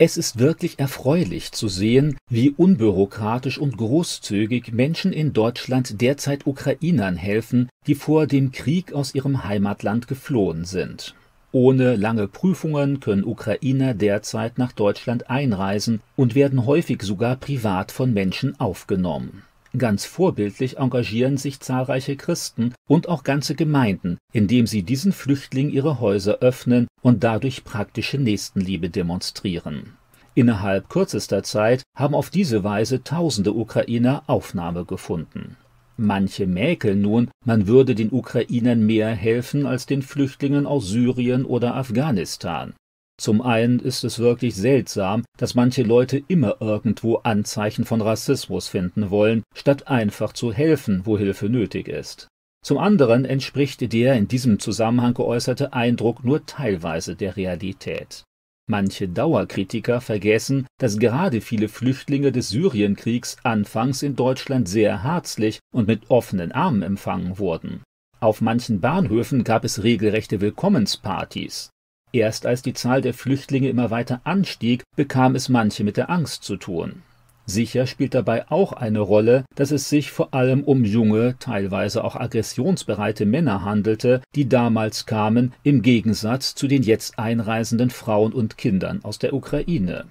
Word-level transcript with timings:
Es 0.00 0.16
ist 0.16 0.38
wirklich 0.38 0.78
erfreulich 0.78 1.50
zu 1.50 1.66
sehen, 1.66 2.16
wie 2.30 2.50
unbürokratisch 2.50 3.58
und 3.58 3.76
großzügig 3.76 4.72
Menschen 4.72 5.12
in 5.12 5.32
Deutschland 5.32 6.00
derzeit 6.00 6.46
Ukrainern 6.46 7.16
helfen, 7.16 7.68
die 7.88 7.96
vor 7.96 8.28
dem 8.28 8.52
Krieg 8.52 8.92
aus 8.92 9.12
ihrem 9.12 9.42
Heimatland 9.42 10.06
geflohen 10.06 10.64
sind. 10.64 11.16
Ohne 11.50 11.96
lange 11.96 12.28
Prüfungen 12.28 13.00
können 13.00 13.24
Ukrainer 13.24 13.92
derzeit 13.92 14.56
nach 14.56 14.70
Deutschland 14.70 15.30
einreisen 15.30 16.00
und 16.14 16.36
werden 16.36 16.64
häufig 16.64 17.02
sogar 17.02 17.34
privat 17.34 17.90
von 17.90 18.14
Menschen 18.14 18.58
aufgenommen. 18.60 19.42
Ganz 19.76 20.06
vorbildlich 20.06 20.78
engagieren 20.78 21.36
sich 21.36 21.60
zahlreiche 21.60 22.16
Christen 22.16 22.72
und 22.88 23.08
auch 23.08 23.22
ganze 23.22 23.54
Gemeinden, 23.54 24.16
indem 24.32 24.66
sie 24.66 24.82
diesen 24.82 25.12
Flüchtlingen 25.12 25.72
ihre 25.72 26.00
Häuser 26.00 26.38
öffnen 26.38 26.88
und 27.02 27.22
dadurch 27.22 27.64
praktische 27.64 28.18
Nächstenliebe 28.18 28.88
demonstrieren. 28.88 29.94
Innerhalb 30.34 30.88
kürzester 30.88 31.42
Zeit 31.42 31.82
haben 31.96 32.14
auf 32.14 32.30
diese 32.30 32.64
Weise 32.64 33.02
tausende 33.02 33.52
Ukrainer 33.52 34.22
Aufnahme 34.26 34.84
gefunden. 34.84 35.56
Manche 35.96 36.46
mäkeln 36.46 37.02
nun, 37.02 37.28
man 37.44 37.66
würde 37.66 37.96
den 37.96 38.12
Ukrainern 38.12 38.86
mehr 38.86 39.10
helfen 39.10 39.66
als 39.66 39.84
den 39.84 40.02
Flüchtlingen 40.02 40.64
aus 40.64 40.86
Syrien 40.86 41.44
oder 41.44 41.74
Afghanistan. 41.74 42.74
Zum 43.20 43.42
einen 43.42 43.80
ist 43.80 44.04
es 44.04 44.20
wirklich 44.20 44.54
seltsam, 44.54 45.24
dass 45.36 45.56
manche 45.56 45.82
Leute 45.82 46.22
immer 46.28 46.56
irgendwo 46.60 47.16
Anzeichen 47.16 47.84
von 47.84 48.00
Rassismus 48.00 48.68
finden 48.68 49.10
wollen, 49.10 49.42
statt 49.54 49.88
einfach 49.88 50.32
zu 50.32 50.52
helfen, 50.52 51.02
wo 51.04 51.18
Hilfe 51.18 51.48
nötig 51.48 51.88
ist. 51.88 52.28
Zum 52.64 52.78
anderen 52.78 53.24
entspricht 53.24 53.92
der 53.92 54.14
in 54.14 54.28
diesem 54.28 54.60
Zusammenhang 54.60 55.14
geäußerte 55.14 55.72
Eindruck 55.72 56.24
nur 56.24 56.46
teilweise 56.46 57.16
der 57.16 57.36
Realität. 57.36 58.24
Manche 58.70 59.08
Dauerkritiker 59.08 60.00
vergessen, 60.00 60.66
dass 60.78 60.98
gerade 60.98 61.40
viele 61.40 61.68
Flüchtlinge 61.68 62.30
des 62.32 62.50
Syrienkriegs 62.50 63.38
anfangs 63.42 64.02
in 64.02 64.14
Deutschland 64.14 64.68
sehr 64.68 65.02
herzlich 65.02 65.58
und 65.72 65.88
mit 65.88 66.10
offenen 66.10 66.52
Armen 66.52 66.82
empfangen 66.82 67.38
wurden. 67.38 67.82
Auf 68.20 68.40
manchen 68.42 68.80
Bahnhöfen 68.80 69.42
gab 69.42 69.64
es 69.64 69.82
regelrechte 69.82 70.40
Willkommenspartys. 70.40 71.70
Erst 72.12 72.46
als 72.46 72.62
die 72.62 72.72
Zahl 72.72 73.02
der 73.02 73.14
Flüchtlinge 73.14 73.68
immer 73.68 73.90
weiter 73.90 74.20
anstieg, 74.24 74.84
bekam 74.96 75.34
es 75.34 75.48
manche 75.48 75.84
mit 75.84 75.96
der 75.96 76.08
Angst 76.10 76.42
zu 76.44 76.56
tun. 76.56 77.02
Sicher 77.44 77.86
spielt 77.86 78.12
dabei 78.12 78.50
auch 78.50 78.74
eine 78.74 79.00
Rolle, 79.00 79.46
dass 79.54 79.70
es 79.70 79.88
sich 79.88 80.10
vor 80.10 80.34
allem 80.34 80.64
um 80.64 80.84
junge, 80.84 81.36
teilweise 81.38 82.04
auch 82.04 82.14
aggressionsbereite 82.14 83.24
Männer 83.24 83.64
handelte, 83.64 84.20
die 84.34 84.50
damals 84.50 85.06
kamen, 85.06 85.54
im 85.62 85.80
Gegensatz 85.80 86.54
zu 86.54 86.68
den 86.68 86.82
jetzt 86.82 87.18
einreisenden 87.18 87.88
Frauen 87.88 88.34
und 88.34 88.58
Kindern 88.58 89.00
aus 89.02 89.18
der 89.18 89.32
Ukraine. 89.32 90.04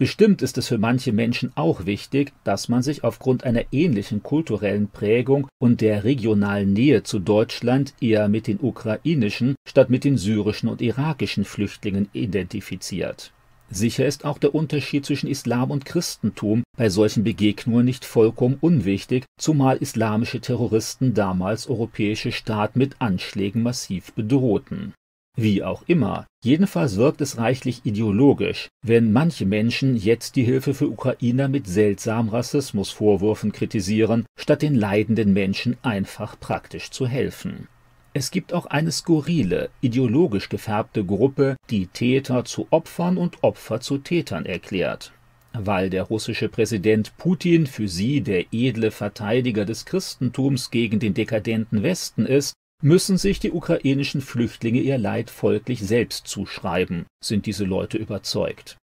Bestimmt 0.00 0.40
ist 0.40 0.56
es 0.56 0.68
für 0.68 0.78
manche 0.78 1.12
Menschen 1.12 1.52
auch 1.56 1.84
wichtig, 1.84 2.32
dass 2.42 2.70
man 2.70 2.82
sich 2.82 3.04
aufgrund 3.04 3.44
einer 3.44 3.64
ähnlichen 3.70 4.22
kulturellen 4.22 4.88
Prägung 4.88 5.46
und 5.60 5.82
der 5.82 6.04
regionalen 6.04 6.72
Nähe 6.72 7.02
zu 7.02 7.18
Deutschland 7.18 7.92
eher 8.00 8.30
mit 8.30 8.46
den 8.46 8.60
ukrainischen 8.62 9.56
statt 9.68 9.90
mit 9.90 10.04
den 10.04 10.16
syrischen 10.16 10.70
und 10.70 10.80
irakischen 10.80 11.44
Flüchtlingen 11.44 12.08
identifiziert. 12.14 13.34
Sicher 13.68 14.06
ist 14.06 14.24
auch 14.24 14.38
der 14.38 14.54
Unterschied 14.54 15.04
zwischen 15.04 15.28
Islam 15.28 15.70
und 15.70 15.84
Christentum 15.84 16.62
bei 16.78 16.88
solchen 16.88 17.22
Begegnungen 17.22 17.84
nicht 17.84 18.06
vollkommen 18.06 18.56
unwichtig, 18.58 19.26
zumal 19.38 19.76
islamische 19.76 20.40
Terroristen 20.40 21.12
damals 21.12 21.68
europäische 21.68 22.32
Staaten 22.32 22.78
mit 22.78 22.96
Anschlägen 23.02 23.62
massiv 23.62 24.14
bedrohten. 24.14 24.94
Wie 25.42 25.64
auch 25.64 25.84
immer, 25.86 26.26
jedenfalls 26.44 26.96
wirkt 26.96 27.22
es 27.22 27.38
reichlich 27.38 27.80
ideologisch, 27.84 28.68
wenn 28.82 29.10
manche 29.10 29.46
Menschen 29.46 29.96
jetzt 29.96 30.36
die 30.36 30.44
Hilfe 30.44 30.74
für 30.74 30.86
Ukrainer 30.86 31.48
mit 31.48 31.66
seltsamen 31.66 32.28
Rassismusvorwürfen 32.28 33.50
kritisieren, 33.50 34.26
statt 34.36 34.60
den 34.60 34.74
leidenden 34.74 35.32
Menschen 35.32 35.78
einfach 35.80 36.38
praktisch 36.38 36.90
zu 36.90 37.06
helfen. 37.06 37.68
Es 38.12 38.30
gibt 38.30 38.52
auch 38.52 38.66
eine 38.66 38.92
skurrile, 38.92 39.70
ideologisch 39.80 40.50
gefärbte 40.50 41.06
Gruppe, 41.06 41.56
die 41.70 41.86
Täter 41.86 42.44
zu 42.44 42.66
Opfern 42.68 43.16
und 43.16 43.42
Opfer 43.42 43.80
zu 43.80 43.96
Tätern 43.96 44.44
erklärt. 44.44 45.10
Weil 45.54 45.88
der 45.88 46.02
russische 46.02 46.50
Präsident 46.50 47.16
Putin 47.16 47.66
für 47.66 47.88
sie 47.88 48.20
der 48.20 48.44
edle 48.52 48.90
Verteidiger 48.90 49.64
des 49.64 49.86
Christentums 49.86 50.70
gegen 50.70 50.98
den 50.98 51.14
dekadenten 51.14 51.82
Westen 51.82 52.26
ist, 52.26 52.52
müssen 52.82 53.18
sich 53.18 53.40
die 53.40 53.52
ukrainischen 53.52 54.20
Flüchtlinge 54.20 54.80
ihr 54.80 54.98
Leid 54.98 55.30
folglich 55.30 55.80
selbst 55.80 56.26
zuschreiben, 56.26 57.06
sind 57.22 57.46
diese 57.46 57.64
Leute 57.64 57.98
überzeugt. 57.98 58.76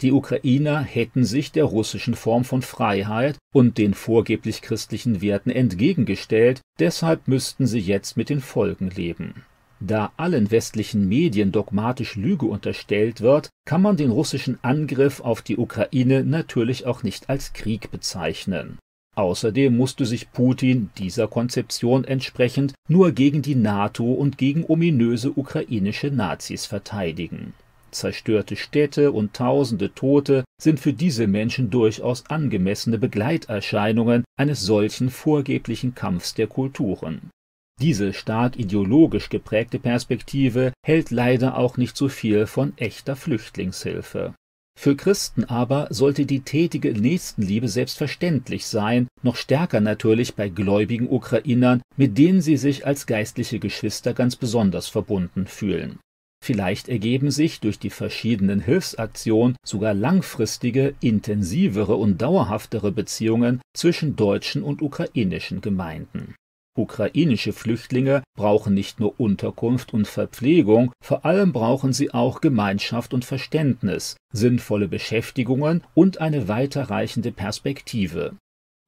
Die 0.00 0.12
Ukrainer 0.12 0.80
hätten 0.80 1.24
sich 1.24 1.50
der 1.50 1.64
russischen 1.64 2.14
Form 2.14 2.44
von 2.44 2.62
Freiheit 2.62 3.36
und 3.52 3.78
den 3.78 3.94
vorgeblich 3.94 4.62
christlichen 4.62 5.20
Werten 5.20 5.50
entgegengestellt, 5.50 6.60
deshalb 6.78 7.26
müssten 7.26 7.66
sie 7.66 7.80
jetzt 7.80 8.16
mit 8.16 8.28
den 8.28 8.40
Folgen 8.40 8.90
leben. 8.90 9.44
Da 9.80 10.12
allen 10.16 10.50
westlichen 10.50 11.08
Medien 11.08 11.52
dogmatisch 11.52 12.16
Lüge 12.16 12.46
unterstellt 12.46 13.20
wird, 13.20 13.50
kann 13.64 13.82
man 13.82 13.96
den 13.96 14.10
russischen 14.10 14.58
Angriff 14.62 15.20
auf 15.20 15.42
die 15.42 15.56
Ukraine 15.56 16.24
natürlich 16.24 16.86
auch 16.86 17.02
nicht 17.02 17.28
als 17.28 17.52
Krieg 17.52 17.90
bezeichnen. 17.90 18.78
Außerdem 19.18 19.76
musste 19.76 20.06
sich 20.06 20.30
Putin 20.30 20.90
dieser 20.96 21.26
Konzeption 21.26 22.04
entsprechend 22.04 22.74
nur 22.86 23.10
gegen 23.10 23.42
die 23.42 23.56
NATO 23.56 24.12
und 24.12 24.38
gegen 24.38 24.64
ominöse 24.64 25.32
ukrainische 25.36 26.12
Nazis 26.12 26.66
verteidigen. 26.66 27.52
Zerstörte 27.90 28.54
Städte 28.54 29.10
und 29.10 29.34
tausende 29.34 29.92
Tote 29.92 30.44
sind 30.62 30.78
für 30.78 30.92
diese 30.92 31.26
Menschen 31.26 31.68
durchaus 31.68 32.26
angemessene 32.30 32.96
Begleiterscheinungen 32.96 34.22
eines 34.38 34.60
solchen 34.60 35.10
vorgeblichen 35.10 35.96
Kampfs 35.96 36.34
der 36.34 36.46
Kulturen. 36.46 37.30
Diese 37.80 38.12
stark 38.12 38.56
ideologisch 38.56 39.30
geprägte 39.30 39.80
Perspektive 39.80 40.72
hält 40.86 41.10
leider 41.10 41.56
auch 41.56 41.76
nicht 41.76 41.96
so 41.96 42.08
viel 42.08 42.46
von 42.46 42.72
echter 42.76 43.16
Flüchtlingshilfe. 43.16 44.34
Für 44.80 44.94
Christen 44.94 45.42
aber 45.42 45.88
sollte 45.90 46.24
die 46.24 46.42
tätige 46.42 46.92
Nächstenliebe 46.92 47.66
selbstverständlich 47.66 48.68
sein, 48.68 49.08
noch 49.24 49.34
stärker 49.34 49.80
natürlich 49.80 50.36
bei 50.36 50.50
gläubigen 50.50 51.08
Ukrainern, 51.10 51.82
mit 51.96 52.16
denen 52.16 52.40
sie 52.40 52.56
sich 52.56 52.86
als 52.86 53.08
geistliche 53.08 53.58
Geschwister 53.58 54.14
ganz 54.14 54.36
besonders 54.36 54.86
verbunden 54.86 55.48
fühlen. 55.48 55.98
Vielleicht 56.44 56.88
ergeben 56.88 57.32
sich 57.32 57.58
durch 57.58 57.80
die 57.80 57.90
verschiedenen 57.90 58.60
Hilfsaktionen 58.60 59.56
sogar 59.66 59.94
langfristige, 59.94 60.94
intensivere 61.00 61.96
und 61.96 62.22
dauerhaftere 62.22 62.92
Beziehungen 62.92 63.60
zwischen 63.76 64.14
deutschen 64.14 64.62
und 64.62 64.80
ukrainischen 64.80 65.60
Gemeinden. 65.60 66.36
Ukrainische 66.78 67.52
Flüchtlinge 67.52 68.22
brauchen 68.36 68.72
nicht 68.72 69.00
nur 69.00 69.18
Unterkunft 69.18 69.92
und 69.92 70.06
Verpflegung, 70.06 70.92
vor 71.02 71.24
allem 71.24 71.52
brauchen 71.52 71.92
sie 71.92 72.14
auch 72.14 72.40
Gemeinschaft 72.40 73.12
und 73.12 73.24
Verständnis, 73.24 74.16
sinnvolle 74.32 74.88
Beschäftigungen 74.88 75.82
und 75.94 76.20
eine 76.20 76.48
weiterreichende 76.48 77.32
Perspektive. 77.32 78.36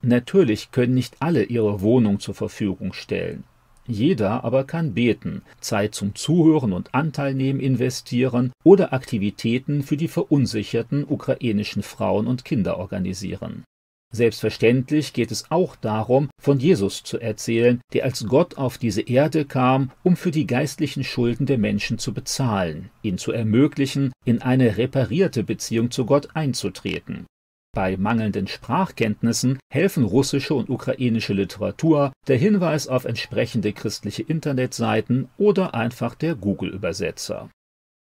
Natürlich 0.02 0.70
können 0.70 0.94
nicht 0.94 1.16
alle 1.20 1.42
ihre 1.42 1.80
Wohnung 1.82 2.20
zur 2.20 2.34
Verfügung 2.34 2.92
stellen. 2.92 3.44
Jeder 3.86 4.44
aber 4.44 4.64
kann 4.64 4.94
beten, 4.94 5.42
Zeit 5.60 5.94
zum 5.96 6.14
Zuhören 6.14 6.72
und 6.72 6.94
Anteilnehmen 6.94 7.58
investieren 7.58 8.52
oder 8.62 8.92
Aktivitäten 8.92 9.82
für 9.82 9.96
die 9.96 10.08
verunsicherten 10.08 11.04
ukrainischen 11.04 11.82
Frauen 11.82 12.28
und 12.28 12.44
Kinder 12.44 12.78
organisieren. 12.78 13.64
Selbstverständlich 14.12 15.12
geht 15.12 15.30
es 15.30 15.50
auch 15.52 15.76
darum, 15.76 16.30
von 16.40 16.58
Jesus 16.58 17.04
zu 17.04 17.20
erzählen, 17.20 17.80
der 17.92 18.04
als 18.04 18.26
Gott 18.26 18.58
auf 18.58 18.76
diese 18.76 19.02
Erde 19.02 19.44
kam, 19.44 19.92
um 20.02 20.16
für 20.16 20.32
die 20.32 20.48
geistlichen 20.48 21.04
Schulden 21.04 21.46
der 21.46 21.58
Menschen 21.58 21.98
zu 21.98 22.12
bezahlen, 22.12 22.90
ihn 23.02 23.18
zu 23.18 23.30
ermöglichen, 23.30 24.12
in 24.24 24.42
eine 24.42 24.76
reparierte 24.76 25.44
Beziehung 25.44 25.92
zu 25.92 26.06
Gott 26.06 26.30
einzutreten. 26.34 27.26
Bei 27.72 27.96
mangelnden 27.96 28.48
Sprachkenntnissen 28.48 29.60
helfen 29.72 30.02
russische 30.02 30.54
und 30.54 30.70
ukrainische 30.70 31.34
Literatur, 31.34 32.12
der 32.26 32.36
Hinweis 32.36 32.88
auf 32.88 33.04
entsprechende 33.04 33.72
christliche 33.72 34.24
Internetseiten 34.24 35.28
oder 35.38 35.72
einfach 35.72 36.16
der 36.16 36.34
Google-Übersetzer. 36.34 37.48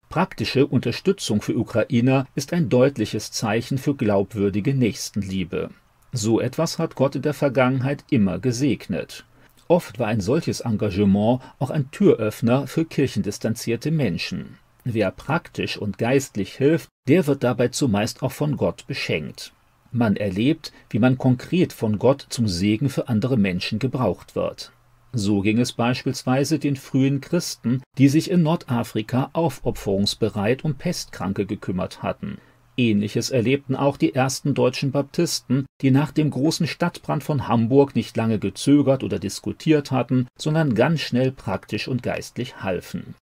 Praktische 0.09 0.65
Unterstützung 0.65 1.43
für 1.43 1.55
Ukrainer 1.55 2.25
ist 2.33 2.53
ein 2.53 2.69
deutliches 2.69 3.31
Zeichen 3.31 3.77
für 3.77 3.95
glaubwürdige 3.95 4.73
Nächstenliebe. 4.73 5.69
So 6.11 6.41
etwas 6.41 6.77
hat 6.77 6.95
Gott 6.95 7.15
in 7.15 7.21
der 7.21 7.33
Vergangenheit 7.33 8.03
immer 8.09 8.39
gesegnet. 8.39 9.25
Oft 9.67 9.99
war 9.99 10.07
ein 10.07 10.19
solches 10.19 10.59
Engagement 10.59 11.41
auch 11.57 11.69
ein 11.69 11.89
Türöffner 11.91 12.67
für 12.67 12.83
kirchendistanzierte 12.83 13.91
Menschen. 13.91 14.57
Wer 14.83 15.11
praktisch 15.11 15.77
und 15.77 15.97
geistlich 15.97 16.55
hilft, 16.55 16.89
der 17.07 17.27
wird 17.27 17.43
dabei 17.43 17.69
zumeist 17.69 18.23
auch 18.23 18.31
von 18.31 18.57
Gott 18.57 18.85
beschenkt. 18.87 19.53
Man 19.93 20.17
erlebt, 20.17 20.73
wie 20.89 20.99
man 20.99 21.17
konkret 21.17 21.71
von 21.71 21.99
Gott 21.99 22.25
zum 22.29 22.47
Segen 22.47 22.89
für 22.89 23.07
andere 23.07 23.37
Menschen 23.37 23.79
gebraucht 23.79 24.35
wird. 24.35 24.71
So 25.13 25.41
ging 25.41 25.59
es 25.59 25.73
beispielsweise 25.73 26.59
den 26.59 26.77
frühen 26.77 27.21
Christen, 27.21 27.83
die 27.97 28.07
sich 28.07 28.31
in 28.31 28.43
Nordafrika 28.43 29.29
aufopferungsbereit 29.33 30.63
um 30.63 30.75
Pestkranke 30.75 31.45
gekümmert 31.45 32.01
hatten. 32.01 32.37
Ähnliches 32.77 33.29
erlebten 33.29 33.75
auch 33.75 33.97
die 33.97 34.13
ersten 34.13 34.53
deutschen 34.53 34.91
Baptisten, 34.91 35.65
die 35.81 35.91
nach 35.91 36.11
dem 36.11 36.29
großen 36.29 36.67
Stadtbrand 36.67 37.23
von 37.23 37.47
Hamburg 37.47 37.95
nicht 37.95 38.15
lange 38.17 38.39
gezögert 38.39 39.03
oder 39.03 39.19
diskutiert 39.19 39.91
hatten, 39.91 40.27
sondern 40.37 40.75
ganz 40.75 41.01
schnell 41.01 41.31
praktisch 41.31 41.87
und 41.87 42.03
geistlich 42.03 42.61
halfen. 42.63 43.15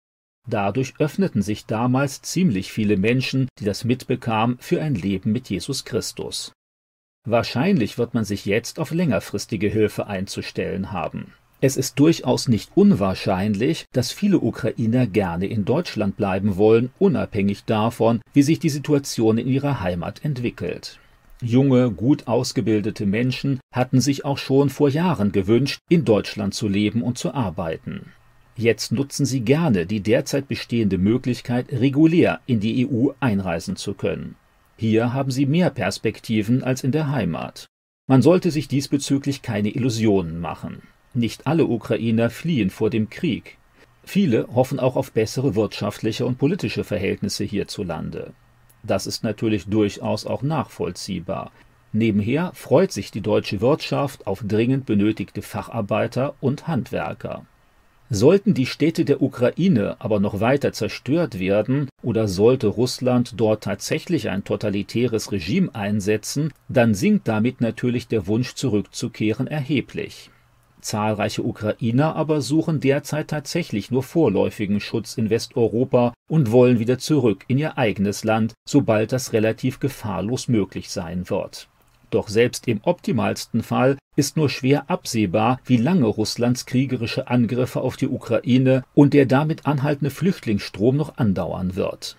Dadurch 0.47 0.93
öffneten 0.99 1.41
sich 1.41 1.65
damals 1.65 2.21
ziemlich 2.21 2.71
viele 2.71 2.97
Menschen, 2.97 3.49
die 3.59 3.65
das 3.65 3.83
mitbekamen, 3.83 4.57
für 4.59 4.81
ein 4.81 4.95
Leben 4.95 5.31
mit 5.33 5.49
Jesus 5.49 5.83
Christus. 5.83 6.53
Wahrscheinlich 7.25 7.97
wird 7.97 8.13
man 8.13 8.23
sich 8.23 8.45
jetzt 8.45 8.79
auf 8.79 8.91
längerfristige 8.91 9.67
Hilfe 9.67 10.07
einzustellen 10.07 10.93
haben. 10.93 11.33
Es 11.59 11.75
ist 11.75 11.99
durchaus 11.99 12.47
nicht 12.47 12.69
unwahrscheinlich, 12.75 13.85
dass 13.91 14.11
viele 14.11 14.39
Ukrainer 14.39 15.07
gerne 15.07 15.47
in 15.47 15.65
Deutschland 15.65 16.15
bleiben 16.15 16.55
wollen, 16.57 16.91
unabhängig 16.99 17.65
davon, 17.65 18.21
wie 18.33 18.43
sich 18.43 18.59
die 18.59 18.69
Situation 18.69 19.39
in 19.39 19.47
ihrer 19.47 19.81
Heimat 19.81 20.23
entwickelt. 20.23 20.99
Junge, 21.41 21.89
gut 21.89 22.27
ausgebildete 22.27 23.07
Menschen 23.07 23.59
hatten 23.73 24.01
sich 24.01 24.23
auch 24.23 24.37
schon 24.37 24.69
vor 24.69 24.89
Jahren 24.89 25.31
gewünscht, 25.31 25.79
in 25.89 26.05
Deutschland 26.05 26.53
zu 26.53 26.67
leben 26.67 27.01
und 27.01 27.17
zu 27.17 27.33
arbeiten. 27.33 28.11
Jetzt 28.55 28.91
nutzen 28.91 29.25
sie 29.25 29.41
gerne 29.41 29.87
die 29.87 30.01
derzeit 30.01 30.47
bestehende 30.47 30.99
Möglichkeit, 30.99 31.71
regulär 31.71 32.39
in 32.45 32.59
die 32.59 32.87
EU 32.87 33.09
einreisen 33.19 33.75
zu 33.75 33.95
können. 33.95 34.35
Hier 34.77 35.13
haben 35.13 35.31
sie 35.31 35.47
mehr 35.47 35.71
Perspektiven 35.71 36.63
als 36.63 36.83
in 36.83 36.91
der 36.91 37.09
Heimat. 37.09 37.65
Man 38.07 38.21
sollte 38.21 38.51
sich 38.51 38.67
diesbezüglich 38.67 39.41
keine 39.41 39.69
Illusionen 39.69 40.39
machen. 40.39 40.81
Nicht 41.17 41.47
alle 41.47 41.65
Ukrainer 41.65 42.29
fliehen 42.29 42.69
vor 42.69 42.91
dem 42.91 43.09
Krieg. 43.09 43.57
Viele 44.03 44.47
hoffen 44.53 44.79
auch 44.79 44.95
auf 44.95 45.11
bessere 45.13 45.55
wirtschaftliche 45.55 46.27
und 46.27 46.37
politische 46.37 46.83
Verhältnisse 46.83 47.43
hierzulande. 47.43 48.33
Das 48.83 49.07
ist 49.07 49.23
natürlich 49.23 49.65
durchaus 49.65 50.27
auch 50.27 50.43
nachvollziehbar. 50.43 51.51
Nebenher 51.91 52.51
freut 52.53 52.91
sich 52.91 53.09
die 53.09 53.21
deutsche 53.21 53.61
Wirtschaft 53.61 54.27
auf 54.27 54.43
dringend 54.47 54.85
benötigte 54.85 55.41
Facharbeiter 55.41 56.35
und 56.39 56.67
Handwerker. 56.67 57.47
Sollten 58.11 58.53
die 58.53 58.67
Städte 58.67 59.03
der 59.03 59.19
Ukraine 59.23 59.95
aber 59.97 60.19
noch 60.19 60.39
weiter 60.39 60.71
zerstört 60.71 61.39
werden 61.39 61.89
oder 62.03 62.27
sollte 62.27 62.67
Russland 62.67 63.33
dort 63.37 63.63
tatsächlich 63.63 64.29
ein 64.29 64.43
totalitäres 64.43 65.31
Regime 65.31 65.73
einsetzen, 65.73 66.53
dann 66.69 66.93
sinkt 66.93 67.27
damit 67.27 67.59
natürlich 67.59 68.07
der 68.07 68.27
Wunsch 68.27 68.53
zurückzukehren 68.53 69.47
erheblich. 69.47 70.29
Zahlreiche 70.81 71.43
Ukrainer 71.43 72.15
aber 72.15 72.41
suchen 72.41 72.79
derzeit 72.79 73.29
tatsächlich 73.29 73.91
nur 73.91 74.03
vorläufigen 74.03 74.79
Schutz 74.79 75.17
in 75.17 75.29
Westeuropa 75.29 76.13
und 76.29 76.51
wollen 76.51 76.79
wieder 76.79 76.97
zurück 76.99 77.45
in 77.47 77.57
ihr 77.57 77.77
eigenes 77.77 78.23
Land, 78.23 78.53
sobald 78.67 79.11
das 79.11 79.33
relativ 79.33 79.79
gefahrlos 79.79 80.47
möglich 80.47 80.89
sein 80.89 81.29
wird. 81.29 81.67
Doch 82.09 82.29
selbst 82.29 82.67
im 82.67 82.79
optimalsten 82.83 83.63
Fall 83.63 83.97
ist 84.15 84.37
nur 84.37 84.49
schwer 84.49 84.89
absehbar, 84.89 85.59
wie 85.65 85.77
lange 85.77 86.05
Russlands 86.05 86.65
kriegerische 86.65 87.27
Angriffe 87.27 87.81
auf 87.81 87.97
die 87.97 88.07
Ukraine 88.07 88.83
und 88.93 89.13
der 89.13 89.25
damit 89.25 89.65
anhaltende 89.65 90.09
Flüchtlingsstrom 90.09 90.95
noch 90.95 91.17
andauern 91.17 91.75
wird 91.75 92.15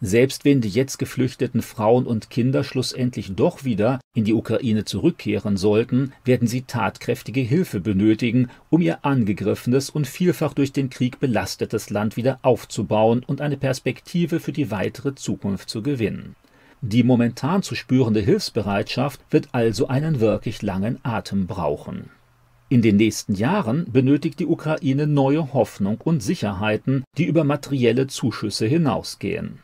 selbst 0.00 0.44
wenn 0.44 0.60
die 0.60 0.68
jetzt 0.68 0.98
geflüchteten 0.98 1.60
Frauen 1.62 2.06
und 2.06 2.30
Kinder 2.30 2.64
schlussendlich 2.64 3.34
doch 3.34 3.64
wieder 3.64 4.00
in 4.14 4.24
die 4.24 4.32
Ukraine 4.32 4.84
zurückkehren 4.84 5.56
sollten, 5.56 6.12
werden 6.24 6.48
sie 6.48 6.62
tatkräftige 6.62 7.40
Hilfe 7.40 7.80
benötigen, 7.80 8.48
um 8.70 8.80
ihr 8.80 9.04
angegriffenes 9.04 9.90
und 9.90 10.06
vielfach 10.06 10.54
durch 10.54 10.72
den 10.72 10.88
Krieg 10.88 11.20
belastetes 11.20 11.90
Land 11.90 12.16
wieder 12.16 12.38
aufzubauen 12.42 13.22
und 13.26 13.40
eine 13.40 13.56
Perspektive 13.56 14.40
für 14.40 14.52
die 14.52 14.70
weitere 14.70 15.14
Zukunft 15.14 15.68
zu 15.68 15.82
gewinnen. 15.82 16.34
Die 16.82 17.02
momentan 17.02 17.62
zu 17.62 17.74
spürende 17.74 18.20
Hilfsbereitschaft 18.20 19.20
wird 19.30 19.50
also 19.52 19.88
einen 19.88 20.20
wirklich 20.20 20.62
langen 20.62 20.98
Atem 21.02 21.46
brauchen. 21.46 22.08
In 22.70 22.80
den 22.80 22.96
nächsten 22.96 23.34
Jahren 23.34 23.84
benötigt 23.92 24.38
die 24.38 24.46
Ukraine 24.46 25.06
neue 25.06 25.52
Hoffnung 25.52 26.00
und 26.02 26.22
Sicherheiten, 26.22 27.04
die 27.18 27.24
über 27.24 27.44
materielle 27.44 28.06
Zuschüsse 28.06 28.66
hinausgehen. 28.66 29.58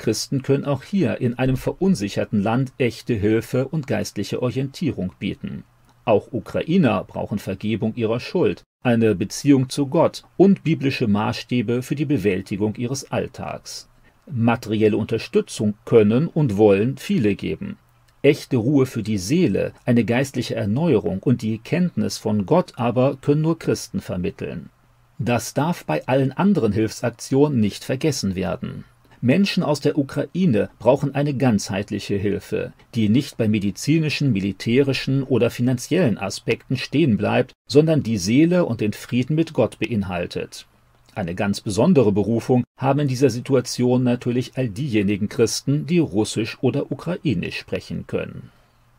Christen 0.00 0.42
können 0.42 0.64
auch 0.64 0.82
hier 0.82 1.20
in 1.20 1.38
einem 1.38 1.58
verunsicherten 1.58 2.42
Land 2.42 2.72
echte 2.78 3.12
Hilfe 3.12 3.68
und 3.68 3.86
geistliche 3.86 4.40
Orientierung 4.40 5.12
bieten. 5.18 5.62
Auch 6.06 6.32
Ukrainer 6.32 7.04
brauchen 7.04 7.38
Vergebung 7.38 7.94
ihrer 7.94 8.18
Schuld, 8.18 8.62
eine 8.82 9.14
Beziehung 9.14 9.68
zu 9.68 9.88
Gott 9.88 10.24
und 10.38 10.64
biblische 10.64 11.06
Maßstäbe 11.06 11.82
für 11.82 11.96
die 11.96 12.06
Bewältigung 12.06 12.76
ihres 12.76 13.12
Alltags. 13.12 13.90
Materielle 14.26 14.96
Unterstützung 14.96 15.74
können 15.84 16.28
und 16.28 16.56
wollen 16.56 16.96
viele 16.96 17.34
geben. 17.34 17.76
Echte 18.22 18.56
Ruhe 18.56 18.86
für 18.86 19.02
die 19.02 19.18
Seele, 19.18 19.74
eine 19.84 20.04
geistliche 20.04 20.54
Erneuerung 20.54 21.22
und 21.22 21.42
die 21.42 21.58
Kenntnis 21.58 22.16
von 22.16 22.46
Gott 22.46 22.72
aber 22.76 23.16
können 23.20 23.42
nur 23.42 23.58
Christen 23.58 24.00
vermitteln. 24.00 24.70
Das 25.18 25.52
darf 25.52 25.84
bei 25.84 26.06
allen 26.06 26.32
anderen 26.32 26.72
Hilfsaktionen 26.72 27.60
nicht 27.60 27.84
vergessen 27.84 28.34
werden. 28.34 28.84
Menschen 29.22 29.62
aus 29.62 29.80
der 29.80 29.98
Ukraine 29.98 30.70
brauchen 30.78 31.14
eine 31.14 31.34
ganzheitliche 31.34 32.16
Hilfe, 32.16 32.72
die 32.94 33.10
nicht 33.10 33.36
bei 33.36 33.48
medizinischen, 33.48 34.32
militärischen 34.32 35.22
oder 35.22 35.50
finanziellen 35.50 36.16
Aspekten 36.16 36.78
stehen 36.78 37.18
bleibt, 37.18 37.52
sondern 37.66 38.02
die 38.02 38.16
Seele 38.16 38.64
und 38.64 38.80
den 38.80 38.94
Frieden 38.94 39.36
mit 39.36 39.52
Gott 39.52 39.78
beinhaltet. 39.78 40.66
Eine 41.14 41.34
ganz 41.34 41.60
besondere 41.60 42.12
Berufung 42.12 42.64
haben 42.78 43.00
in 43.00 43.08
dieser 43.08 43.28
Situation 43.30 44.02
natürlich 44.04 44.52
all 44.56 44.68
diejenigen 44.68 45.28
Christen, 45.28 45.86
die 45.86 45.98
Russisch 45.98 46.56
oder 46.62 46.90
Ukrainisch 46.90 47.58
sprechen 47.58 48.06
können 48.06 48.50